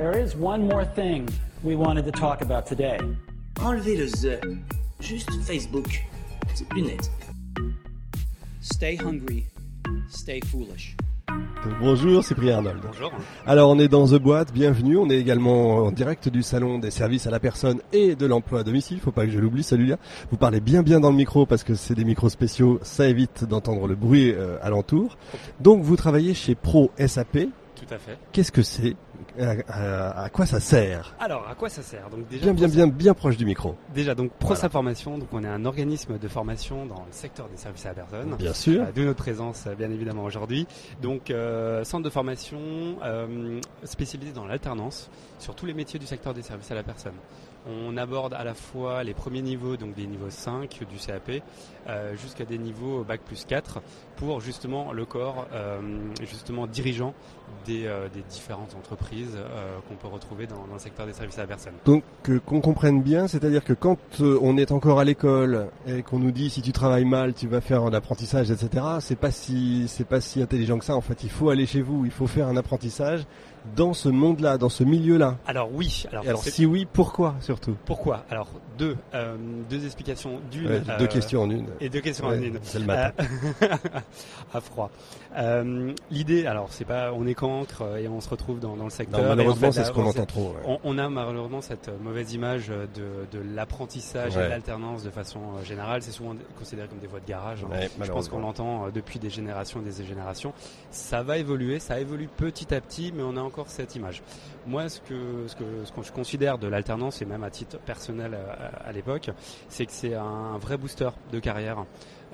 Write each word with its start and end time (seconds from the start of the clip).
There 0.00 0.16
is 0.16 0.34
one 0.34 0.66
more 0.66 0.86
thing 0.86 1.28
we 1.62 1.76
wanted 1.76 2.06
to 2.06 2.10
talk 2.10 2.40
about 2.40 2.64
today. 2.64 2.98
Enlevez 3.60 3.98
le 3.98 4.06
the. 4.06 4.40
Juste 4.98 5.30
Facebook. 5.42 6.02
C'est 6.54 6.66
plus 6.70 6.80
net. 6.80 7.10
Stay 8.62 8.96
hungry, 8.96 9.44
stay 10.08 10.40
foolish. 10.40 10.96
Bonjour 11.82 12.24
Cyprien 12.24 12.56
Arnold. 12.56 12.80
Bonjour. 12.82 13.12
Alors 13.46 13.68
on 13.68 13.78
est 13.78 13.88
dans 13.88 14.06
The 14.06 14.14
Boîte, 14.14 14.54
bienvenue. 14.54 14.96
On 14.96 15.10
est 15.10 15.18
également 15.18 15.84
en 15.84 15.92
direct 15.92 16.30
du 16.30 16.42
salon 16.42 16.78
des 16.78 16.90
services 16.90 17.26
à 17.26 17.30
la 17.30 17.38
personne 17.38 17.82
et 17.92 18.16
de 18.16 18.24
l'emploi 18.24 18.60
à 18.60 18.62
domicile. 18.64 19.00
Faut 19.00 19.12
pas 19.12 19.26
que 19.26 19.32
je 19.32 19.38
l'oublie 19.38 19.62
celui-là. 19.62 19.98
Vous 20.30 20.38
parlez 20.38 20.60
bien 20.60 20.82
bien 20.82 21.00
dans 21.00 21.10
le 21.10 21.16
micro 21.16 21.44
parce 21.44 21.62
que 21.62 21.74
c'est 21.74 21.94
des 21.94 22.04
micros 22.04 22.30
spéciaux. 22.30 22.78
Ça 22.80 23.06
évite 23.06 23.44
d'entendre 23.44 23.86
le 23.86 23.96
bruit 23.96 24.32
euh, 24.32 24.56
alentour. 24.62 25.18
Donc 25.60 25.82
vous 25.82 25.96
travaillez 25.96 26.32
chez 26.32 26.54
Pro 26.54 26.90
SAP. 27.06 27.50
Tout 27.76 27.94
à 27.94 27.98
fait. 27.98 28.16
Qu'est-ce 28.32 28.52
que 28.52 28.62
c'est 28.62 28.96
à, 29.38 29.54
à- 29.68 30.24
à 30.24 30.28
quoi 30.30 30.46
ça 30.46 30.60
sert 30.60 31.14
Alors, 31.20 31.46
à 31.48 31.54
quoi 31.54 31.68
ça 31.68 31.82
sert 31.82 32.08
Donc 32.10 32.26
déjà, 32.28 32.44
Bien 32.44 32.54
bien 32.54 32.68
bien 32.68 32.86
bien 32.86 33.14
proche 33.14 33.36
du 33.36 33.44
micro. 33.44 33.76
Déjà, 33.94 34.14
donc 34.14 34.30
Voilà. 34.40 34.54
ProSA 34.56 34.68
Formation, 34.68 35.18
donc 35.18 35.28
on 35.32 35.42
est 35.44 35.48
un 35.48 35.64
organisme 35.64 36.18
de 36.18 36.28
formation 36.28 36.86
dans 36.86 36.96
le 37.06 37.12
secteur 37.12 37.48
des 37.48 37.56
services 37.56 37.86
à 37.86 37.90
la 37.90 37.94
personne. 37.94 38.34
Bien 38.36 38.52
sûr. 38.54 38.82
Euh, 38.82 38.86
D'où 38.94 39.02
notre 39.02 39.22
présence, 39.22 39.64
euh, 39.66 39.74
bien 39.74 39.90
évidemment, 39.90 40.24
aujourd'hui. 40.24 40.66
Donc, 41.02 41.30
euh, 41.30 41.84
centre 41.84 42.04
de 42.04 42.10
formation 42.10 42.58
euh, 43.04 43.60
spécialisé 43.84 44.32
dans 44.32 44.46
l'alternance 44.46 45.10
sur 45.38 45.54
tous 45.54 45.66
les 45.66 45.74
métiers 45.74 45.98
du 45.98 46.06
secteur 46.06 46.34
des 46.34 46.42
services 46.42 46.70
à 46.70 46.74
la 46.74 46.82
personne. 46.82 47.12
On 47.68 47.96
aborde 47.96 48.32
à 48.32 48.42
la 48.42 48.54
fois 48.54 49.04
les 49.04 49.12
premiers 49.12 49.42
niveaux, 49.42 49.76
donc 49.76 49.94
des 49.94 50.06
niveaux 50.06 50.30
5 50.30 50.80
du 50.90 50.96
CAP, 50.96 51.42
euh, 51.88 52.16
jusqu'à 52.16 52.44
des 52.46 52.56
niveaux 52.56 53.04
Bac 53.04 53.20
plus 53.20 53.44
4, 53.44 53.82
pour 54.16 54.40
justement 54.40 54.92
le 54.92 55.04
corps, 55.04 55.46
euh, 55.52 55.80
justement 56.22 56.66
dirigeant 56.66 57.12
des, 57.66 57.84
euh, 57.86 58.08
différentes 58.30 58.74
entreprises 58.74 59.36
qu'on 59.88 59.96
peut 59.96 60.08
retrouver 60.08 60.46
dans, 60.46 60.66
le 60.72 60.78
secteur 60.78 61.06
des 61.06 61.12
services 61.12 61.38
à 61.38 61.42
la 61.42 61.48
personne. 61.48 61.74
Donc 61.84 62.02
qu'on 62.46 62.60
comprenne 62.60 63.02
bien, 63.02 63.28
c'est-à-dire 63.28 63.62
que 63.62 63.74
quand 63.74 63.98
on 64.20 64.56
est 64.56 64.72
encore 64.72 64.98
à 64.98 65.04
l'école 65.04 65.68
et 65.86 66.02
qu'on 66.02 66.18
nous 66.18 66.30
dit 66.30 66.48
si 66.48 66.62
tu 66.62 66.72
travailles 66.72 67.04
mal, 67.04 67.34
tu 67.34 67.46
vas 67.46 67.60
faire 67.60 67.82
un 67.82 67.92
apprentissage, 67.92 68.50
etc. 68.50 68.84
C'est 69.00 69.18
pas 69.18 69.30
c'est 69.30 70.06
pas 70.06 70.20
si 70.20 70.40
intelligent 70.40 70.78
que 70.78 70.84
ça. 70.84 70.96
En 70.96 71.00
fait, 71.00 71.22
il 71.24 71.30
faut 71.30 71.50
aller 71.50 71.66
chez 71.66 71.82
vous, 71.82 72.04
il 72.04 72.10
faut 72.10 72.26
faire 72.26 72.48
un 72.48 72.56
apprentissage 72.56 73.26
dans 73.76 73.92
ce 73.94 74.08
monde-là, 74.08 74.58
dans 74.58 74.68
ce 74.68 74.84
milieu-là. 74.84 75.36
Alors 75.46 75.70
oui, 75.72 76.04
alors, 76.12 76.42
si 76.42 76.66
oui, 76.66 76.86
pourquoi 76.90 77.34
surtout 77.40 77.76
pourquoi 77.84 78.24
Alors 78.30 78.48
deux, 78.78 78.96
euh, 79.14 79.36
deux 79.68 79.84
explications. 79.84 80.40
D'une, 80.50 80.66
Ouais, 80.68 80.82
euh, 80.88 80.98
Deux 80.98 81.06
questions 81.06 81.42
en 81.42 81.50
une. 81.50 81.66
Et 81.80 81.88
deux 81.88 82.00
questions 82.00 82.26
en 82.26 82.32
une. 82.32 82.58
C'est 82.62 82.78
le 82.78 82.86
matin. 82.86 83.12
Euh, 83.62 83.68
à 84.54 84.60
froid. 84.60 84.90
Euh, 85.36 85.92
L'idée, 86.10 86.46
alors 86.46 86.68
c'est 86.70 86.84
pas, 86.84 87.12
on 87.12 87.26
est 87.26 87.34
cancre 87.34 87.82
et 87.98 88.08
on 88.08 88.20
se 88.20 88.28
retrouve 88.28 88.58
dans, 88.60 88.76
dans 88.76 88.84
le 88.84 88.90
secteur. 88.90 89.20
Non, 89.20 89.26
en 89.26 89.28
malheureusement, 89.30 89.72
fait, 89.72 89.80
c'est 89.80 89.84
ce 89.84 89.92
qu'on 89.92 90.04
on 90.04 90.08
entend 90.08 90.26
trop. 90.26 90.48
ouais. 90.50 90.62
On, 90.66 90.78
on 90.84 90.98
a 90.98 91.08
malheureusement 91.08 91.60
cette 91.60 91.90
mauvaise 92.02 92.32
image 92.32 92.68
de, 92.68 93.26
de 93.30 93.38
l'apprentissage 93.54 94.36
et 94.36 94.48
l'alternance 94.48 95.02
de 95.02 95.10
façon 95.10 95.40
générale. 95.64 96.02
C'est 96.02 96.10
souvent 96.12 96.34
considéré 96.58 96.88
comme 96.88 96.98
des 96.98 97.06
voies 97.06 97.20
de 97.20 97.26
garage. 97.28 97.64
hein. 97.64 97.86
Je 98.02 98.10
pense 98.10 98.28
qu'on 98.28 98.40
l'entend 98.40 98.88
depuis 98.92 99.18
des 99.18 99.30
générations 99.30 99.80
et 99.80 99.90
des 99.90 100.04
générations. 100.04 100.52
Ça 100.90 101.22
va 101.22 101.38
évoluer, 101.38 101.78
ça 101.78 102.00
évolue 102.00 102.28
petit 102.34 102.74
à 102.74 102.80
petit, 102.80 103.12
mais 103.14 103.22
on 103.22 103.36
a 103.36 103.40
cette 103.66 103.94
image. 103.94 104.22
Moi, 104.66 104.88
ce 104.88 105.00
que, 105.00 105.46
je 106.02 106.12
considère 106.12 106.58
de 106.58 106.66
l'alternance, 106.68 107.22
et 107.22 107.24
même 107.24 107.44
à 107.44 107.50
titre 107.50 107.78
personnel 107.78 108.34
euh, 108.34 108.68
à, 108.84 108.92
l'époque, 108.92 109.30
c'est 109.68 109.86
que 109.86 109.92
c'est 109.92 110.14
un 110.14 110.58
vrai 110.58 110.76
booster 110.76 111.10
de 111.32 111.38
carrière. 111.38 111.84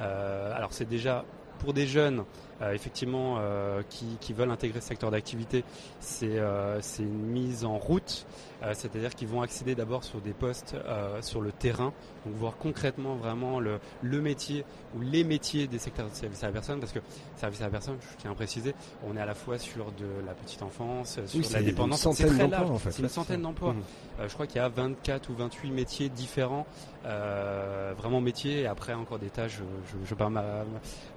Euh, 0.00 0.54
alors 0.54 0.72
c'est 0.72 0.88
déjà 0.88 1.24
pour 1.58 1.72
des 1.72 1.86
jeunes, 1.86 2.24
effectivement, 2.72 3.36
euh, 3.38 3.82
qui, 3.88 4.16
qui 4.20 4.32
veulent 4.32 4.50
intégrer 4.50 4.80
ce 4.80 4.88
secteur 4.88 5.10
d'activité, 5.10 5.64
c'est 6.00 6.38
euh, 6.38 6.80
une 6.98 7.08
mise 7.26 7.64
en 7.64 7.76
route, 7.78 8.26
euh, 8.62 8.72
c'est-à-dire 8.74 9.14
qu'ils 9.14 9.28
vont 9.28 9.42
accéder 9.42 9.74
d'abord 9.74 10.04
sur 10.04 10.20
des 10.22 10.32
postes 10.32 10.74
euh, 10.74 11.20
sur 11.20 11.40
le 11.42 11.52
terrain, 11.52 11.92
donc 12.24 12.34
voir 12.36 12.56
concrètement 12.56 13.14
vraiment 13.16 13.60
le, 13.60 13.78
le 14.02 14.20
métier 14.22 14.64
ou 14.96 15.00
les 15.02 15.22
métiers 15.24 15.66
des 15.66 15.78
secteurs 15.78 16.08
de 16.08 16.14
service 16.14 16.42
à 16.42 16.46
la 16.46 16.52
personne, 16.54 16.80
parce 16.80 16.92
que 16.92 17.00
service 17.36 17.60
à 17.60 17.64
la 17.64 17.70
personne, 17.70 17.96
je 18.00 18.16
tiens 18.16 18.30
à 18.30 18.34
préciser, 18.34 18.74
on 19.06 19.16
est 19.16 19.20
à 19.20 19.26
la 19.26 19.34
fois 19.34 19.58
sur 19.58 19.92
de 19.92 20.06
la 20.26 20.32
petite 20.32 20.62
enfance, 20.62 21.20
sur 21.26 21.38
Oui, 21.38 21.44
c'est 21.44 21.54
la 21.54 21.60
une 21.60 21.66
dépendance, 21.66 22.00
centaine 22.00 22.28
c'est 22.28 22.34
très 22.34 22.42
d'emplois, 22.44 22.58
large, 22.58 22.70
en 22.70 22.78
fait. 22.78 22.90
c'est 22.92 23.02
une 23.02 23.08
centaine 23.10 23.42
d'emplois. 23.42 23.74
Euh, 24.20 24.28
je 24.28 24.32
crois 24.32 24.46
qu'il 24.46 24.56
y 24.56 24.64
a 24.64 24.68
24 24.70 25.28
ou 25.28 25.34
28 25.34 25.70
métiers 25.72 26.08
différents, 26.08 26.66
euh, 27.04 27.92
vraiment 27.98 28.20
métiers, 28.22 28.62
et 28.62 28.66
après 28.66 28.94
encore 28.94 29.18
des 29.18 29.28
tâches, 29.30 29.58
je 29.92 29.96
ne 29.98 30.04
vais 30.04 30.16
pas 30.16 30.30
m'a- 30.30 30.64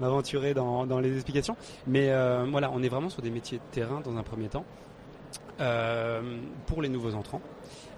m'aventurer 0.02 0.54
dans, 0.54 0.86
dans 0.86 1.00
les 1.00 1.18
Mais 1.88 2.10
euh, 2.10 2.46
voilà, 2.50 2.72
on 2.74 2.82
est 2.84 2.90
vraiment 2.90 3.10
sur 3.10 3.22
des 3.22 3.30
métiers 3.30 3.58
de 3.58 3.64
terrain 3.72 4.02
dans 4.02 4.16
un 4.18 4.24
premier 4.24 4.50
temps, 4.50 4.66
pour 6.66 6.82
les 6.82 6.90
nouveaux 6.90 7.16
entrants. 7.16 7.42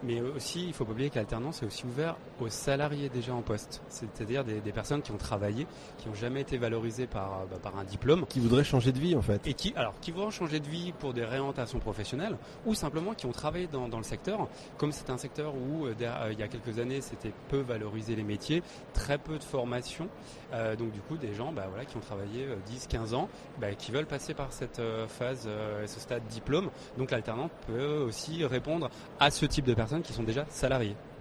Mais 0.04 0.20
aussi, 0.20 0.66
il 0.66 0.74
faut 0.74 0.84
pas 0.84 0.94
oublier 0.94 1.12
que 1.12 1.16
l'alternance 1.16 1.62
est 1.62 1.66
aussi 1.66 1.86
ouvert 1.86 2.16
aux 2.40 2.50
salariés 2.50 3.08
déjà 3.10 3.36
en 3.36 3.44
poste, 3.44 3.84
c'est-à-dire 3.88 4.44
des, 4.44 4.60
des 4.60 4.72
personnes 4.72 5.04
qui 5.04 5.12
ont 5.12 5.18
travaillé, 5.18 5.68
qui 6.00 6.08
n'ont 6.10 6.16
jamais 6.16 6.42
été 6.42 6.58
valorisées 6.58 7.06
par, 7.06 7.46
bah, 7.52 7.58
par 7.62 7.78
un 7.78 7.84
diplôme, 7.84 8.26
Qui 8.28 8.40
voudrait 8.40 8.64
changer 8.64 8.92
de 8.92 9.00
vie 9.00 9.16
en 9.16 9.22
fait. 9.22 9.46
et 9.46 9.54
qui, 9.54 9.74
alors, 9.76 9.94
qui 10.02 10.12
vont 10.12 10.32
changer 10.32 10.60
de 10.60 10.68
vie 10.68 10.92
pour 10.92 11.14
des 11.14 11.24
réorientations 11.24 11.78
professionnelles 11.78 12.36
ou 12.66 12.74
simplement 12.74 13.14
qui 13.14 13.28
ont 13.28 13.32
travaillé 13.32 13.68
dans, 13.68 13.88
dans 13.88 13.98
le 14.00 14.04
secteur. 14.04 14.48
Comme 14.80 14.92
c'est 14.92 15.12
un 15.12 15.18
secteur 15.18 15.54
où, 15.54 15.86
euh, 15.86 15.94
euh, 16.02 16.30
il 16.32 16.40
y 16.40 16.44
a 16.44 16.48
quelques 16.48 16.80
années, 16.80 17.02
c'était 17.02 17.32
peu 17.50 17.60
valorisé 17.60 18.16
les 18.16 18.24
métiers, 18.24 18.64
très 18.94 19.20
peu 19.20 19.38
de 19.38 19.44
formation. 19.44 20.08
Euh, 20.54 20.76
donc, 20.76 20.92
du 20.92 21.02
coup, 21.02 21.18
des 21.18 21.36
gens 21.36 21.52
bah, 21.52 21.66
voilà, 21.70 21.86
qui 21.86 21.96
ont 21.96 22.02
travaillé 22.02 22.46
euh, 22.46 22.56
10, 22.66 22.88
15 22.88 23.14
ans, 23.14 23.30
bah, 23.60 23.74
qui 23.76 23.92
veulent 23.92 24.08
passer 24.08 24.34
par 24.34 24.52
cette 24.52 24.80
euh, 24.80 25.08
phase, 25.08 25.44
euh, 25.46 25.86
ce 25.86 26.00
stade 26.00 26.24
diplôme. 26.28 26.72
Donc, 26.98 27.12
l'alternant 27.12 27.51
peut 27.68 27.98
aussi 28.08 28.44
répondre 28.46 28.90
à 29.20 29.30
ce 29.32 29.46
type 29.46 29.66
de 29.66 29.74
personnes 29.74 30.02
qui 30.02 30.14
sont 30.14 30.24
déjà 30.24 30.46
faut 30.46 30.68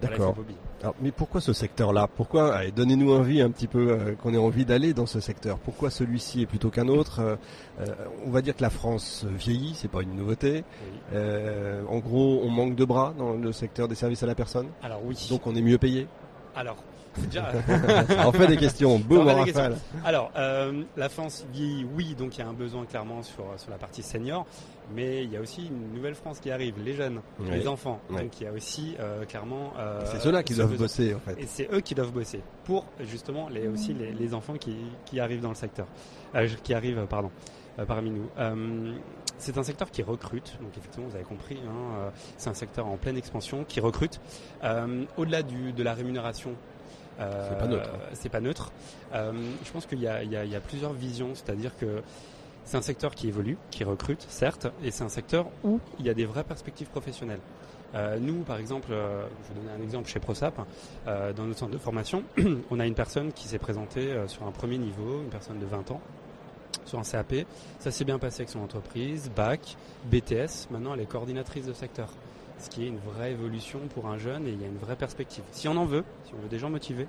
D'accord. 0.01 0.35
Alors, 0.81 0.95
mais 0.99 1.11
pourquoi 1.11 1.41
ce 1.41 1.53
secteur-là? 1.53 2.07
Pourquoi 2.07 2.69
Donnez-nous 2.75 3.13
envie 3.13 3.41
un 3.41 3.51
petit 3.51 3.67
peu 3.67 3.91
euh, 3.91 4.15
qu'on 4.15 4.33
ait 4.33 4.37
envie 4.37 4.65
d'aller 4.65 4.93
dans 4.93 5.05
ce 5.05 5.19
secteur. 5.19 5.59
Pourquoi 5.59 5.91
celui-ci 5.91 6.41
est 6.41 6.45
plutôt 6.47 6.69
qu'un 6.71 6.87
autre? 6.87 7.19
Euh, 7.19 7.35
euh, 7.81 7.85
On 8.25 8.31
va 8.31 8.41
dire 8.41 8.55
que 8.55 8.63
la 8.63 8.71
France 8.71 9.25
vieillit, 9.29 9.73
c'est 9.75 9.87
pas 9.91 10.01
une 10.01 10.15
nouveauté. 10.15 10.63
Oui. 10.83 10.99
Euh, 11.13 11.83
en 11.87 11.99
gros, 11.99 12.41
on 12.43 12.49
manque 12.49 12.75
de 12.75 12.85
bras 12.85 13.13
dans 13.17 13.33
le 13.33 13.51
secteur 13.51 13.87
des 13.87 13.95
services 13.95 14.23
à 14.23 14.27
la 14.27 14.35
personne, 14.35 14.67
Alors, 14.81 15.01
oui. 15.05 15.27
donc 15.29 15.45
on 15.45 15.55
est 15.55 15.61
mieux 15.61 15.77
payé? 15.77 16.07
alors, 16.55 16.77
c'est 17.15 17.25
déjà. 17.27 17.51
En 18.25 18.31
fait 18.31 18.47
des 18.47 18.57
questions. 18.57 18.99
Boum, 18.99 19.27
en 19.27 19.45
fait 19.45 19.51
des. 19.53 19.75
Alors, 20.05 20.31
euh, 20.35 20.83
la 20.97 21.09
France 21.09 21.45
vieillit, 21.51 21.85
oui, 21.95 22.15
donc 22.15 22.37
il 22.37 22.41
y 22.41 22.43
a 22.43 22.47
un 22.47 22.53
besoin 22.53 22.85
clairement 22.85 23.21
sur, 23.23 23.45
sur 23.57 23.69
la 23.69 23.77
partie 23.77 24.01
senior, 24.03 24.45
mais 24.95 25.23
il 25.23 25.31
y 25.31 25.37
a 25.37 25.41
aussi 25.41 25.67
une 25.67 25.93
nouvelle 25.93 26.15
France 26.15 26.39
qui 26.39 26.51
arrive, 26.51 26.75
les 26.83 26.93
jeunes, 26.93 27.21
Oui. 27.39 27.47
les 27.51 27.67
enfants. 27.67 27.99
Oui. 28.09 28.21
Donc 28.23 28.39
il 28.39 28.43
y 28.43 28.47
a 28.47 28.51
aussi 28.51 28.95
euh, 28.99 29.25
clairement. 29.25 29.73
euh, 29.77 30.01
C'est 30.05 30.19
ceux-là 30.21 30.43
qui 30.43 30.53
doivent 30.55 30.69
besoin. 30.69 30.85
bosser 30.85 31.13
en 31.15 31.19
fait. 31.19 31.39
Et 31.41 31.47
c'est 31.47 31.69
eux 31.73 31.81
qui 31.81 31.95
doivent 31.95 32.11
bosser 32.11 32.41
pour 32.65 32.85
justement 33.01 33.49
les, 33.49 33.67
aussi 33.67 33.93
les, 33.93 34.11
les 34.11 34.33
enfants 34.33 34.55
qui, 34.55 34.75
qui 35.05 35.19
arrivent 35.19 35.41
dans 35.41 35.49
le 35.49 35.55
secteur, 35.55 35.87
qui 36.63 36.73
arrivent, 36.73 37.05
pardon, 37.09 37.31
euh, 37.79 37.85
parmi 37.85 38.11
nous. 38.11 38.27
Euh, 38.37 38.93
c'est 39.37 39.57
un 39.57 39.63
secteur 39.63 39.89
qui 39.89 40.03
recrute, 40.03 40.57
donc 40.61 40.69
effectivement 40.77 41.07
vous 41.09 41.15
avez 41.15 41.23
compris, 41.23 41.57
hein, 41.67 41.71
euh, 41.97 42.09
c'est 42.37 42.49
un 42.49 42.53
secteur 42.53 42.85
en 42.85 42.95
pleine 42.97 43.17
expansion 43.17 43.63
qui 43.67 43.79
recrute. 43.79 44.19
Au-delà 45.17 45.41
du- 45.43 45.73
de 45.73 45.83
la 45.83 45.93
rémunération. 45.93 46.51
Euh, 47.19 47.47
C'est 47.49 47.57
pas 47.59 47.67
neutre, 47.67 47.89
hein. 47.93 48.09
C'est 48.13 48.29
pas 48.29 48.39
neutre. 48.39 48.71
Euh, 49.13 49.31
je 49.63 49.71
pense 49.71 49.85
qu'il 49.85 49.99
y, 49.99 50.07
a- 50.07 50.23
y 50.23 50.49
y 50.49 50.59
plusieurs 50.59 50.93
visions, 50.93 51.29
c'est-à-dire 51.33 51.75
que 51.77 52.01
c'est 52.65 52.77
un 52.77 52.81
secteur 52.81 53.15
qui 53.15 53.27
évolue, 53.27 53.57
qui 53.71 53.83
recrute, 53.83 54.25
certes, 54.29 54.67
et 54.83 54.91
c'est 54.91 55.03
un 55.03 55.09
secteur 55.09 55.47
où 55.63 55.79
il 55.99 56.05
y 56.05 56.09
a 56.09 56.13
des 56.13 56.25
vraies 56.25 56.43
perspectives 56.43 56.87
professionnelles. 56.89 57.39
Euh, 57.93 58.17
nous, 58.19 58.43
par 58.43 58.57
exemple, 58.57 58.87
euh, 58.91 59.25
je 59.49 59.53
vais 59.53 59.59
donner 59.59 59.73
un 59.77 59.83
exemple 59.83 60.07
chez 60.07 60.19
ProSap, 60.19 60.53
euh, 61.07 61.33
dans 61.33 61.43
notre 61.45 61.59
centre 61.59 61.73
de 61.73 61.77
formation, 61.77 62.23
on 62.71 62.79
a 62.79 62.85
une 62.85 62.93
personne 62.95 63.33
qui 63.33 63.47
s'est 63.49 63.59
présentée 63.59 64.15
sur 64.27 64.45
un 64.47 64.51
premier 64.51 64.77
niveau, 64.77 65.19
une 65.21 65.29
personne 65.29 65.59
de 65.59 65.65
20 65.65 65.91
ans, 65.91 65.99
sur 66.85 66.99
un 66.99 67.03
CAP. 67.03 67.45
Ça 67.79 67.91
s'est 67.91 68.05
bien 68.05 68.17
passé 68.17 68.41
avec 68.41 68.49
son 68.49 68.59
entreprise, 68.61 69.29
BAC, 69.35 69.75
BTS. 70.05 70.69
Maintenant, 70.71 70.93
elle 70.93 71.01
est 71.01 71.05
coordinatrice 71.05 71.65
de 71.65 71.73
secteur. 71.73 72.07
Ce 72.61 72.69
qui 72.69 72.83
est 72.83 72.87
une 72.87 72.99
vraie 72.99 73.31
évolution 73.31 73.79
pour 73.93 74.05
un 74.07 74.17
jeune 74.17 74.45
et 74.47 74.51
il 74.51 74.61
y 74.61 74.63
a 74.63 74.67
une 74.67 74.77
vraie 74.77 74.95
perspective. 74.95 75.43
Si 75.51 75.67
on 75.67 75.75
en 75.77 75.85
veut, 75.85 76.03
si 76.25 76.33
on 76.37 76.41
veut 76.41 76.47
des 76.49 76.59
gens 76.59 76.69
motivés, 76.69 77.07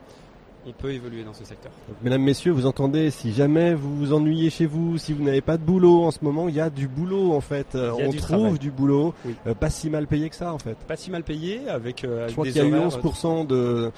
on 0.65 0.71
peut 0.73 0.93
évoluer 0.93 1.25
dans 1.25 1.35
ce 1.35 1.45
secteur. 1.45 1.73
Donc, 1.89 1.97
mesdames, 2.03 2.23
messieurs, 2.23 2.53
vous 2.53 2.67
entendez, 2.67 3.11
si 3.11 3.33
jamais 3.33 3.75
vous 3.75 3.97
vous 3.97 4.13
ennuyez 4.13 4.49
chez 4.49 4.65
vous, 4.65 4.97
si 4.97 5.13
vous 5.13 5.25
n'avez 5.25 5.41
pas 5.41 5.57
de 5.57 5.63
boulot 5.65 6.05
en 6.05 6.13
ce 6.13 6.21
moment, 6.23 6.49
il 6.49 6.55
y 6.55 6.61
a 6.61 6.71
du 6.71 6.87
boulot 6.87 7.33
en 7.33 7.41
fait. 7.41 7.75
Euh, 7.75 7.91
on 7.99 8.11
du 8.11 8.17
trouve 8.19 8.29
travail. 8.39 8.59
du 8.61 8.71
boulot, 8.71 9.13
Oui. 9.25 9.35
euh, 9.49 9.55
pas 9.55 9.71
si 9.71 9.91
mal 9.91 10.07
payé 10.07 10.31
que 10.31 10.37
ça 10.37 10.55
en 10.55 10.59
fait. 10.59 10.77
Pas 10.87 10.97
si 10.97 11.11
mal 11.11 11.25
payé 11.25 11.69
avec, 11.69 12.05
euh, 12.05 12.19
avec 12.19 12.29
Je 12.29 12.33
crois 12.35 12.47
qu'il 12.47 12.57
y 12.57 12.61
a 12.61 12.65
eu 12.65 12.75
horaires 12.75 12.87
11% 12.87 13.45
de, 13.45 13.55
euh, 13.57 13.91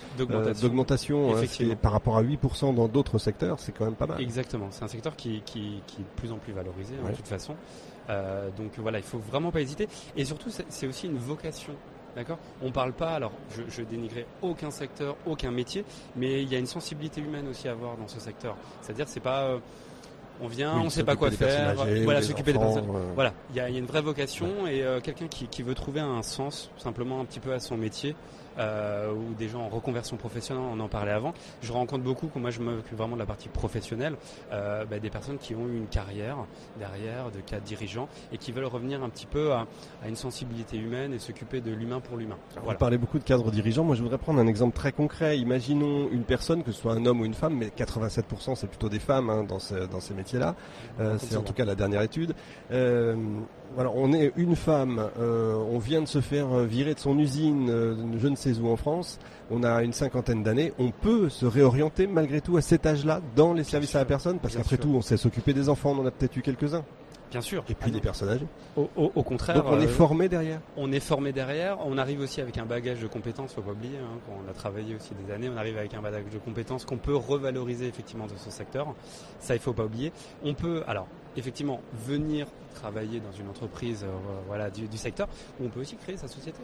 d'augmentation. 0.61 1.37
hein, 1.37 1.43
par 1.83 1.93
rapport 1.93 2.17
à 2.17 2.23
8% 2.23 2.73
dans 2.75 2.89
d'autres 2.89 3.19
secteurs, 3.19 3.61
c'est 3.61 3.73
quand 3.73 3.85
même 3.85 3.95
pas 3.95 4.07
mal. 4.07 4.21
Exactement, 4.23 4.69
c'est 4.71 4.85
un 4.85 4.89
secteur 4.89 5.15
qui, 5.17 5.43
qui, 5.45 5.83
qui 5.87 5.97
est 6.01 6.05
de 6.05 6.17
plus 6.17 6.33
en 6.33 6.39
plus 6.39 6.55
valorisé 6.55 6.95
hein, 7.05 7.11
de 7.11 7.15
toute 7.17 7.29
façon. 7.29 7.55
Euh, 8.11 8.51
donc 8.57 8.73
voilà, 8.79 8.99
il 8.99 9.05
faut 9.05 9.19
vraiment 9.19 9.51
pas 9.51 9.61
hésiter. 9.61 9.89
Et 10.17 10.25
surtout, 10.25 10.51
c'est 10.69 10.87
aussi 10.87 11.07
une 11.07 11.19
vocation. 11.19 11.73
D'accord? 12.17 12.39
On 12.63 12.71
parle 12.71 12.93
pas, 12.93 13.11
alors 13.11 13.33
je, 13.57 13.63
je 13.69 13.83
dénigrerai 13.83 14.25
aucun 14.41 14.71
secteur, 14.71 15.17
aucun 15.27 15.51
métier, 15.51 15.85
mais 16.15 16.43
il 16.43 16.49
y 16.53 16.55
a 16.55 16.61
une 16.61 16.67
sensibilité 16.67 17.21
humaine 17.21 17.49
aussi 17.49 17.67
à 17.67 17.73
avoir 17.73 17.97
dans 17.97 18.07
ce 18.07 18.21
secteur. 18.21 18.57
C'est-à-dire, 18.83 19.09
c'est 19.09 19.19
pas. 19.19 19.43
euh, 19.47 19.59
On 20.41 20.47
vient, 20.47 20.77
Oui, 20.79 20.83
on 20.87 20.91
sait 20.91 21.03
pas 21.05 21.17
quoi 21.17 21.31
faire. 21.33 21.75
Voilà, 22.05 22.23
s'occuper 22.23 22.53
des 22.53 22.59
personnes. 22.61 22.89
euh, 22.95 23.13
Voilà, 23.17 23.33
il 23.51 23.57
y 23.57 23.61
a, 23.61 23.69
y 23.69 23.75
a 23.75 23.79
une 23.79 23.87
vraie 23.87 24.01
vocation 24.03 24.67
et 24.69 24.83
euh, 24.83 25.01
quelqu'un 25.01 25.27
qui, 25.27 25.49
qui 25.49 25.63
veut 25.65 25.75
trouver 25.75 26.01
un 26.01 26.23
sens 26.23 26.71
simplement 26.77 27.21
un 27.21 27.25
petit 27.25 27.41
peu 27.41 27.53
à 27.53 27.59
son 27.59 27.77
métier. 27.77 28.15
Euh, 28.59 29.13
ou 29.13 29.35
des 29.35 29.49
gens 29.49 29.63
en 29.63 29.69
reconversion 29.69 30.17
professionnelle, 30.17 30.65
on 30.73 30.81
en 30.81 30.89
parlait 30.89 31.13
avant. 31.13 31.35
Je 31.63 31.73
rencontre 31.73 32.03
beaucoup, 32.05 32.31
moi 32.37 32.51
je 32.51 32.61
m'occupe 32.61 32.97
vraiment 32.97 33.15
de 33.17 33.21
la 33.21 33.27
partie 33.27 33.49
professionnelle, 33.49 34.17
euh, 34.53 34.85
bah, 34.85 34.99
des 34.99 35.11
personnes 35.11 35.39
qui 35.39 35.55
ont 35.55 35.67
eu 35.69 35.77
une 35.77 35.87
carrière 35.87 36.37
derrière, 36.79 37.31
de 37.31 37.41
cadres 37.41 37.65
dirigeants, 37.65 38.09
et 38.33 38.39
qui 38.39 38.53
veulent 38.53 38.65
revenir 38.65 39.03
un 39.03 39.09
petit 39.09 39.27
peu 39.27 39.53
à, 39.53 39.67
à 40.05 40.09
une 40.09 40.17
sensibilité 40.17 40.77
humaine 40.77 41.13
et 41.13 41.19
s'occuper 41.19 41.61
de 41.61 41.71
l'humain 41.73 42.01
pour 42.01 42.17
l'humain. 42.17 42.37
Vous 42.57 42.79
parlez 42.79 42.99
beaucoup 42.99 43.19
de 43.19 43.25
cadres 43.25 43.51
dirigeants. 43.51 43.85
Moi, 43.85 43.97
je 43.97 44.03
voudrais 44.03 44.19
prendre 44.19 44.39
un 44.41 44.47
exemple 44.47 44.77
très 44.77 44.93
concret. 44.93 45.39
Imaginons 45.39 46.09
une 46.11 46.25
personne, 46.25 46.63
que 46.63 46.73
ce 46.73 46.81
soit 46.81 46.93
un 46.95 47.07
homme 47.07 47.21
ou 47.21 47.25
une 47.25 47.35
femme, 47.35 47.55
mais 47.57 47.69
87% 47.69 48.55
c'est 48.55 48.67
plutôt 48.69 48.89
des 48.89 48.99
femmes 48.99 49.31
hein, 49.31 49.45
dans, 49.45 49.59
ce- 49.59 49.87
dans 49.87 50.01
ces 50.01 50.15
métiers-là. 50.15 50.55
Euh, 51.01 51.17
c'est 51.19 51.37
en 51.37 51.43
tout 51.43 51.53
cas 51.55 51.65
la 51.65 51.75
dernière 51.75 52.03
étude. 52.03 52.35
Voilà, 53.75 53.91
on 53.95 54.13
est 54.13 54.33
une 54.37 54.55
femme. 54.57 55.11
euh, 55.19 55.55
on 55.55 55.79
vient 55.79 56.01
de 56.01 56.07
se 56.07 56.21
faire 56.21 56.49
virer 56.61 56.95
de 56.95 57.01
son 57.01 57.19
usine, 57.19 57.69
euh, 57.71 57.97
je 58.19 58.29
ne 58.29 58.37
sais 58.37 58.57
où 58.59 58.69
en 58.69 58.77
France. 58.77 59.19
On 59.51 59.63
a 59.65 59.83
une 59.83 59.93
cinquantaine 59.93 60.43
d'années. 60.43 60.73
On 60.79 60.91
peut 60.91 61.29
se 61.29 61.45
réorienter 61.47 62.07
malgré 62.07 62.41
tout 62.41 62.57
à 62.57 62.63
cet 62.63 62.87
âge-là 62.87 63.21
dans 63.37 63.53
les 63.53 63.65
services 63.65 63.95
à 63.95 63.99
la 63.99 64.05
personne, 64.05 64.39
parce 64.39 64.57
qu'après 64.57 64.77
tout, 64.79 64.91
on 64.95 65.01
sait 65.03 65.17
s'occuper 65.17 65.53
des 65.53 65.69
enfants. 65.69 65.91
On 65.97 66.03
en 66.03 66.07
a 66.07 66.11
peut-être 66.11 66.37
eu 66.37 66.43
quelques-uns. 66.43 66.85
Bien 67.31 67.41
sûr. 67.41 67.65
Et 67.69 67.75
puis 67.75 67.91
des 67.91 68.01
personnes 68.01 68.29
âgées. 68.29 68.47
Au, 68.77 68.89
au- 68.97 69.11
au 69.13 69.23
contraire, 69.25 69.57
Donc 69.57 69.65
on 69.69 69.81
est 69.81 69.87
euh, 69.87 69.89
formé 69.89 70.29
derrière. 70.29 70.61
On 70.77 70.93
est 70.93 71.01
formé 71.01 71.33
derrière, 71.33 71.79
on 71.85 71.99
arrive 71.99 72.21
aussi 72.21 72.41
avec 72.41 72.59
un 72.59 72.65
bagage 72.65 73.01
de 73.01 73.09
compétences, 73.09 73.53
faut 73.55 73.61
pas 73.61 73.73
oublier, 73.73 73.97
hein, 73.99 74.19
quand 74.25 74.35
on 74.47 74.49
a 74.49 74.55
travaillé 74.55 74.95
aussi 74.95 75.11
des 75.27 75.33
années, 75.33 75.51
on 75.53 75.57
arrive 75.57 75.77
avec 75.77 75.93
un 75.95 76.01
bagage 76.01 76.23
de 76.33 76.39
compétences 76.39 76.85
qu'on 76.85 76.97
peut 76.99 77.17
revaloriser 77.17 77.89
effectivement 77.89 78.29
dans 78.29 78.37
ce 78.39 78.51
secteur. 78.51 78.87
Ça, 79.41 79.55
il 79.57 79.61
faut 79.61 79.73
pas 79.73 79.85
oublier. 79.85 80.13
On 80.45 80.55
peut, 80.55 80.85
alors, 80.87 81.09
effectivement, 81.37 81.81
venir 82.07 82.47
travailler 82.75 83.21
dans 83.21 83.33
une 83.33 83.49
entreprise, 83.49 84.05
euh, 84.05 84.13
voilà, 84.47 84.71
du, 84.71 84.87
du 84.89 84.97
secteur, 84.97 85.29
ou 85.61 85.67
on 85.67 85.69
peut 85.69 85.81
aussi 85.81 85.97
créer 85.97 86.17
sa 86.17 86.29
société. 86.29 86.59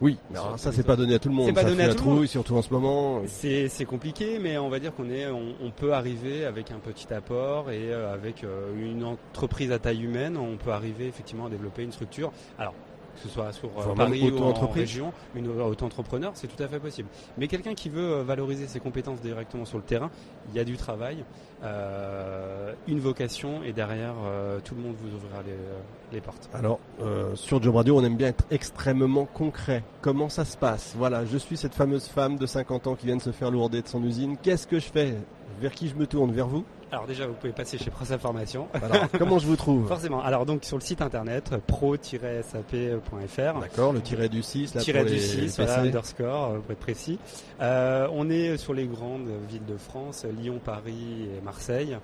Oui, 0.00 0.18
mais 0.30 0.38
alors 0.38 0.58
ça 0.58 0.72
c'est 0.72 0.82
pas 0.82 0.96
donné 0.96 1.14
à 1.14 1.18
tout 1.18 1.30
le 1.30 1.34
monde. 1.34 1.46
C'est 1.46 1.52
pas 1.54 1.62
ça 1.62 1.68
donné 1.68 1.78
fait 1.78 1.84
à 1.84 1.88
la 1.88 1.94
tout 1.94 2.00
le 2.00 2.06
monde. 2.06 2.16
trouille, 2.16 2.28
surtout 2.28 2.54
en 2.54 2.60
ce 2.60 2.70
moment. 2.70 3.22
C'est 3.26 3.86
compliqué, 3.86 4.38
mais 4.38 4.58
on 4.58 4.68
va 4.68 4.78
dire 4.78 4.94
qu'on 4.94 5.08
est, 5.08 5.26
on, 5.26 5.54
on 5.62 5.70
peut 5.70 5.94
arriver 5.94 6.44
avec 6.44 6.70
un 6.70 6.78
petit 6.78 7.12
apport 7.14 7.70
et 7.70 7.92
euh, 7.92 8.12
avec 8.12 8.44
euh, 8.44 8.74
une 8.78 9.04
entreprise 9.04 9.72
à 9.72 9.78
taille 9.78 10.02
humaine, 10.02 10.36
on 10.36 10.58
peut 10.58 10.72
arriver 10.72 11.06
effectivement 11.06 11.46
à 11.46 11.50
développer 11.50 11.82
une 11.82 11.92
structure. 11.92 12.30
Alors 12.58 12.74
que 13.16 13.22
ce 13.22 13.28
soit 13.28 13.52
sur 13.52 13.68
euh, 13.78 13.94
Paris 13.94 14.30
ou 14.30 14.38
en 14.38 14.66
région, 14.68 15.12
une 15.34 15.48
auto-entrepreneur, 15.60 16.32
c'est 16.34 16.46
tout 16.46 16.62
à 16.62 16.68
fait 16.68 16.78
possible. 16.78 17.08
Mais 17.38 17.48
quelqu'un 17.48 17.74
qui 17.74 17.88
veut 17.88 18.18
euh, 18.18 18.22
valoriser 18.22 18.66
ses 18.66 18.80
compétences 18.80 19.20
directement 19.20 19.64
sur 19.64 19.78
le 19.78 19.84
terrain, 19.84 20.10
il 20.50 20.56
y 20.56 20.60
a 20.60 20.64
du 20.64 20.76
travail, 20.76 21.24
euh, 21.64 22.72
une 22.86 23.00
vocation 23.00 23.62
et 23.64 23.72
derrière 23.72 24.14
euh, 24.24 24.60
tout 24.62 24.74
le 24.74 24.82
monde 24.82 24.94
vous 25.00 25.14
ouvrira 25.16 25.42
les, 25.44 25.52
euh, 25.52 25.78
les 26.12 26.20
portes. 26.20 26.48
Alors, 26.54 26.78
euh, 27.00 27.34
sur 27.34 27.62
Job 27.62 27.74
Radio, 27.76 27.98
on 27.98 28.04
aime 28.04 28.16
bien 28.16 28.28
être 28.28 28.44
extrêmement 28.50 29.24
concret. 29.24 29.82
Comment 30.02 30.28
ça 30.28 30.44
se 30.44 30.56
passe? 30.56 30.94
Voilà, 30.96 31.24
je 31.24 31.38
suis 31.38 31.56
cette 31.56 31.74
fameuse 31.74 32.06
femme 32.06 32.36
de 32.36 32.46
50 32.46 32.86
ans 32.86 32.94
qui 32.94 33.06
vient 33.06 33.16
de 33.16 33.22
se 33.22 33.32
faire 33.32 33.50
lourder 33.50 33.82
de 33.82 33.88
son 33.88 34.02
usine. 34.04 34.36
Qu'est-ce 34.42 34.66
que 34.66 34.78
je 34.78 34.86
fais? 34.90 35.14
Vers 35.60 35.72
qui 35.72 35.88
je 35.88 35.94
me 35.94 36.06
tourne? 36.06 36.32
Vers 36.32 36.48
vous? 36.48 36.64
Alors 36.92 37.06
déjà, 37.06 37.26
vous 37.26 37.34
pouvez 37.34 37.52
passer 37.52 37.78
chez 37.78 37.90
Prosa 37.90 38.16
Formation. 38.16 38.68
Alors, 38.74 39.10
comment 39.18 39.38
je 39.38 39.46
vous 39.46 39.56
trouve 39.56 39.88
Forcément. 39.88 40.22
Alors 40.22 40.46
donc 40.46 40.64
sur 40.64 40.76
le 40.76 40.82
site 40.82 41.02
internet 41.02 41.54
pro-sap.fr. 41.66 43.60
D'accord, 43.60 43.92
le 43.92 44.00
tiret 44.00 44.28
du 44.28 44.42
6, 44.42 44.74
là, 44.74 44.80
Tiret 44.82 45.00
pour 45.00 45.08
du 45.08 45.14
les 45.16 45.20
6, 45.20 45.36
PC. 45.40 45.62
voilà, 45.64 45.80
underscore, 45.82 46.44
euh, 46.52 46.58
pour 46.60 46.70
être 46.70 46.78
précis. 46.78 47.18
Euh, 47.60 48.08
on 48.12 48.30
est 48.30 48.56
sur 48.56 48.72
les 48.72 48.86
grandes 48.86 49.28
villes 49.48 49.64
de 49.66 49.76
France, 49.76 50.24
Lyon, 50.38 50.60
Paris 50.64 51.28
et 51.36 51.40
Marseille. 51.44 51.96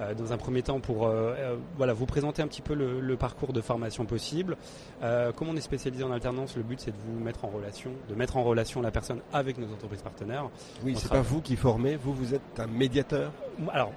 Euh, 0.00 0.14
dans 0.14 0.32
un 0.32 0.38
premier 0.38 0.62
temps, 0.62 0.80
pour 0.80 1.06
euh, 1.06 1.34
euh, 1.38 1.56
voilà, 1.76 1.92
vous 1.92 2.06
présenter 2.06 2.40
un 2.40 2.46
petit 2.46 2.62
peu 2.62 2.72
le, 2.72 3.00
le 3.00 3.16
parcours 3.16 3.52
de 3.52 3.60
formation 3.60 4.06
possible. 4.06 4.56
Euh, 5.02 5.32
comme 5.32 5.50
on 5.50 5.56
est 5.56 5.60
spécialisé 5.60 6.02
en 6.04 6.10
alternance, 6.12 6.56
le 6.56 6.62
but 6.62 6.80
c'est 6.80 6.92
de 6.92 6.96
vous 7.06 7.22
mettre 7.22 7.44
en 7.44 7.48
relation, 7.48 7.90
de 8.08 8.14
mettre 8.14 8.38
en 8.38 8.42
relation 8.42 8.80
la 8.80 8.90
personne 8.90 9.20
avec 9.34 9.58
nos 9.58 9.66
entreprises 9.70 10.00
partenaires. 10.00 10.48
Oui, 10.82 10.94
c'est 10.96 11.10
pas 11.10 11.20
vous 11.20 11.42
qui 11.42 11.56
formez, 11.56 11.96
vous, 11.96 12.14
vous 12.14 12.32
êtes 12.34 12.40
un 12.58 12.66
médiateur? 12.66 13.30
Alors, 13.72 13.92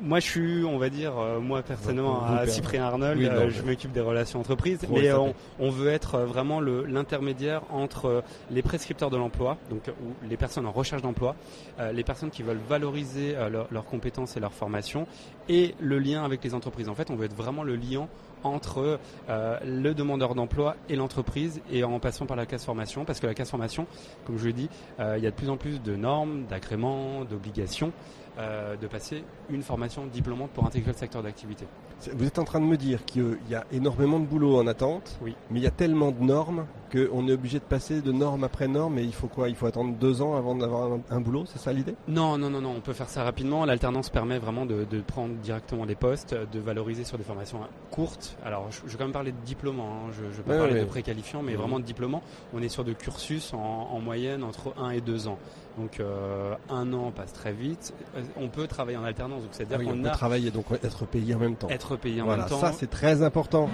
moi 0.00 0.20
je 0.20 0.26
suis, 0.26 0.64
on 0.64 0.78
va 0.78 0.88
dire, 0.90 1.16
euh, 1.18 1.40
moi 1.40 1.62
personnellement, 1.62 2.20
Vous, 2.20 2.32
vous, 2.34 2.38
à. 2.40 2.46
Cyprien 2.46 2.84
Arnold, 2.84 3.18
Oui, 3.18 3.26
non, 3.26 3.32
euh, 3.32 3.50
je 3.50 3.62
m'occupe 3.62 3.92
des 3.92 4.00
relations 4.00 4.40
entreprises, 4.40 4.86
mais 4.90 5.06
SAP. 5.08 5.18
on, 5.18 5.34
on 5.58 5.70
veut 5.70 5.88
être 5.88 6.16
euh, 6.16 6.24
vraiment 6.26 6.60
le- 6.60 6.84
l'intermédiaire 6.84 7.62
entre 7.70 8.06
euh, 8.06 8.20
les 8.50 8.62
prescripteurs 8.62 9.10
de 9.10 9.16
l'emploi, 9.16 9.56
donc 9.70 9.88
euh, 9.88 9.92
ou 10.04 10.12
les 10.28 10.36
personnes 10.36 10.66
en 10.66 10.72
recherche 10.72 11.02
d'emploi, 11.02 11.34
euh, 11.80 11.92
les 11.92 12.04
personnes 12.04 12.30
qui 12.30 12.42
veulent 12.42 12.60
valoriser 12.68 13.34
euh, 13.36 13.48
leur- 13.48 13.66
leurs 13.70 13.84
compétences 13.86 14.36
et 14.36 14.40
leur 14.40 14.52
formation, 14.52 15.06
et 15.48 15.74
le 15.80 15.98
lien 15.98 16.24
avec 16.24 16.42
les 16.44 16.54
entreprises. 16.54 16.88
En 16.88 16.94
fait, 16.94 17.10
on 17.10 17.16
veut 17.16 17.24
être 17.26 17.36
vraiment 17.36 17.62
le 17.62 17.76
lien 17.76 18.08
entre 18.44 18.98
euh, 19.28 19.58
le 19.64 19.94
demandeur 19.94 20.34
d'emploi 20.34 20.76
et 20.88 20.96
l'entreprise 20.96 21.60
et 21.70 21.84
en 21.84 21.98
passant 21.98 22.26
par 22.26 22.36
la 22.36 22.46
case 22.46 22.64
formation 22.64 23.04
parce 23.04 23.20
que 23.20 23.26
la 23.26 23.34
case 23.34 23.50
formation 23.50 23.86
comme 24.24 24.38
je 24.38 24.46
l'ai 24.46 24.52
dit 24.52 24.68
euh, 25.00 25.16
il 25.18 25.24
y 25.24 25.26
a 25.26 25.30
de 25.30 25.36
plus 25.36 25.50
en 25.50 25.56
plus 25.56 25.82
de 25.82 25.96
normes 25.96 26.44
d'agréments 26.46 27.24
d'obligations 27.24 27.92
euh, 28.38 28.76
de 28.76 28.86
passer 28.86 29.24
une 29.48 29.62
formation 29.62 30.06
diplômante 30.06 30.50
pour 30.50 30.66
intégrer 30.66 30.92
le 30.92 30.96
secteur 30.98 31.22
d'activité. 31.22 31.64
Vous 32.14 32.26
êtes 32.26 32.38
en 32.38 32.44
train 32.44 32.60
de 32.60 32.66
me 32.66 32.76
dire 32.76 33.02
qu'il 33.06 33.38
y 33.48 33.54
a 33.54 33.64
énormément 33.72 34.20
de 34.20 34.26
boulot 34.26 34.58
en 34.58 34.66
attente, 34.66 35.16
Oui. 35.22 35.34
mais 35.50 35.60
il 35.60 35.62
y 35.62 35.66
a 35.66 35.70
tellement 35.70 36.10
de 36.10 36.22
normes 36.22 36.66
qu'on 36.92 37.26
est 37.28 37.32
obligé 37.32 37.58
de 37.58 37.64
passer 37.64 38.02
de 38.02 38.12
norme 38.12 38.44
après 38.44 38.68
norme 38.68 38.98
et 38.98 39.02
il 39.02 39.14
faut 39.14 39.28
quoi? 39.28 39.48
Il 39.48 39.54
faut 39.54 39.64
attendre 39.64 39.94
deux 39.96 40.20
ans 40.20 40.36
avant 40.36 40.54
d'avoir 40.54 40.92
un, 40.92 41.00
un 41.08 41.20
boulot, 41.22 41.44
c'est 41.46 41.58
ça 41.58 41.72
l'idée? 41.72 41.94
Non, 42.08 42.36
non, 42.36 42.50
non, 42.50 42.60
non, 42.60 42.74
on 42.76 42.80
peut 42.80 42.92
faire 42.92 43.08
ça 43.08 43.24
rapidement. 43.24 43.64
L'alternance 43.64 44.10
permet 44.10 44.38
vraiment 44.38 44.66
de, 44.66 44.84
de 44.84 45.00
prendre 45.00 45.34
directement 45.36 45.86
des 45.86 45.94
postes, 45.94 46.34
de 46.34 46.60
valoriser 46.60 47.04
sur 47.04 47.16
des 47.16 47.24
formations 47.24 47.60
courtes. 47.90 48.25
Alors, 48.44 48.70
je, 48.70 48.80
je 48.86 48.92
vais 48.92 48.98
quand 48.98 49.04
même 49.04 49.12
parler 49.12 49.32
de 49.32 49.40
diplômants, 49.44 50.06
hein. 50.08 50.10
je 50.18 50.24
ne 50.24 50.30
vais 50.30 50.42
pas 50.42 50.58
parler 50.58 50.80
de 50.80 50.84
préqualifiants, 50.84 51.42
mais 51.42 51.52
Mhm. 51.52 51.58
vraiment 51.58 51.78
de 51.80 51.84
diplômants. 51.84 52.22
On 52.54 52.62
est 52.62 52.68
sur 52.68 52.84
de 52.84 52.92
cursus 52.92 53.52
en, 53.54 53.58
en 53.58 54.00
moyenne 54.00 54.42
entre 54.44 54.74
1 54.78 54.90
et 54.90 55.00
2 55.00 55.28
ans. 55.28 55.38
Donc, 55.78 56.00
euh, 56.00 56.54
un 56.70 56.92
an 56.94 57.10
passe 57.10 57.32
très 57.34 57.52
vite. 57.52 57.92
Euh, 58.16 58.22
On 58.38 58.48
peut 58.48 58.66
travailler 58.66 58.96
en 58.96 59.04
alternance, 59.04 59.42
donc 59.42 59.50
c'est-à-dire 59.52 59.78
Oui, 59.78 59.86
on 59.88 59.92
qu'on 59.96 60.02
peut 60.02 60.08
a 60.08 60.12
travailler, 60.12 60.50
donc 60.50 60.64
être 60.82 61.04
payé 61.06 61.34
en 61.34 61.38
même 61.38 61.56
temps. 61.56 61.68
être 61.68 61.96
payé 61.96 62.22
en 62.22 62.24
voilà, 62.24 62.42
même 62.44 62.50
temps, 62.50 62.60
ça 62.60 62.72
c'est 62.72 62.88
très 62.90 63.22
important. 63.22 63.68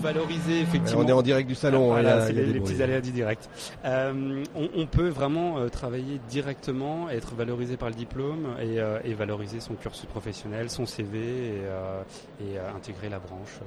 Valoriser 0.00 0.60
effectivement. 0.60 1.02
On 1.02 1.08
est 1.08 1.12
en 1.12 1.22
direct 1.22 1.48
du 1.48 1.54
salon, 1.54 1.88
Voilà, 1.88 2.02
il 2.02 2.18
y 2.18 2.22
a- 2.22 2.26
c'est 2.26 2.32
les, 2.32 2.60
petits 2.60 2.82
aléas 2.82 3.00
du 3.00 3.10
direct. 3.10 3.48
Euh, 3.84 4.44
on, 4.54 4.68
on 4.76 4.86
peut 4.86 5.08
vraiment 5.08 5.58
euh, 5.58 5.68
travailler 5.68 6.20
directement, 6.28 7.08
être 7.10 7.34
valorisé 7.34 7.76
par 7.76 7.88
le 7.88 7.94
diplôme 7.94 8.46
et, 8.60 8.80
euh, 8.80 8.98
et 9.04 9.14
valoriser 9.14 9.60
son 9.60 9.74
cursus 9.74 10.06
professionnel, 10.06 10.70
son 10.70 10.86
CV 10.86 11.18
et, 11.18 12.44
et, 12.44 12.58
intégrer 12.76 13.08
la 13.08 13.18
branche. 13.18 13.60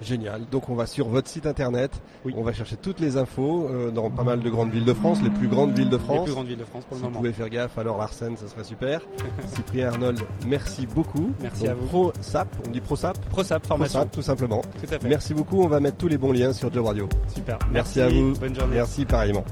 Génial. 0.00 0.42
Donc 0.50 0.68
on 0.68 0.74
va 0.74 0.86
sur 0.86 1.08
votre 1.08 1.28
site 1.28 1.46
internet, 1.46 1.90
Oui. 2.24 2.32
on 2.36 2.42
va 2.42 2.52
chercher 2.52 2.76
toutes 2.76 3.00
les 3.00 3.16
infos 3.16 3.68
euh, 3.68 3.90
dans 3.90 4.10
pas 4.10 4.22
mal 4.22 4.40
de 4.40 4.48
grandes 4.50 4.70
villes 4.70 4.84
de 4.84 4.92
France, 4.94 5.18
les 5.22 5.30
plus 5.30 5.48
grandes 5.48 5.76
villes 5.76 5.88
de 5.90 5.96
Les 5.96 6.02
France. 6.02 6.24
plus 6.24 6.32
grandes 6.32 6.46
villes 6.46 6.56
de 6.58 6.64
France 6.64 6.84
pour 6.84 6.96
Si 6.96 7.02
le 7.02 7.06
vous 7.08 7.10
moment. 7.10 7.20
pouvez 7.20 7.32
faire 7.32 7.48
gaffe, 7.50 7.76
alors 7.78 7.98
Larsen, 7.98 8.36
ça 8.36 8.46
serait 8.48 8.64
super. 8.64 9.00
Cyprien 9.54 9.88
Arnold, 9.88 10.20
merci 10.46 10.86
beaucoup. 10.86 11.30
Merci 11.42 11.62
Donc, 11.64 11.70
à 11.70 11.74
vous. 11.74 11.86
ProSap, 11.86 12.48
on 12.66 12.70
dit 12.70 12.80
ProSap 12.80 13.18
ProSap, 13.30 13.66
formation. 13.66 13.98
ProSap, 14.00 14.12
tout 14.14 14.22
simplement. 14.22 14.60
Tout 14.62 14.94
à 14.94 14.98
fait. 14.98 15.08
Merci 15.08 15.34
beaucoup, 15.34 15.62
on 15.62 15.68
va 15.68 15.80
mettre 15.80 15.96
tous 15.96 16.08
les 16.08 16.18
bons 16.18 16.32
liens 16.32 16.52
sur 16.52 16.72
Job 16.72 16.86
Radio. 16.86 17.08
Super. 17.34 17.58
Merci 17.72 18.00
à 18.00 18.08
vous. 18.08 18.34
Bonne 18.38 18.54
journée. 18.54 18.76
Merci 18.76 19.04
pareillement. 19.04 19.44